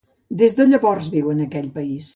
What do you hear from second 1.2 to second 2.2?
en aquell país.